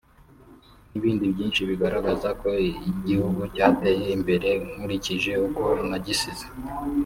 [0.91, 2.47] n’ibindi byinshi bigaragaza ko
[2.89, 6.45] igihugu cyateye imbere nkurikije uko nagisize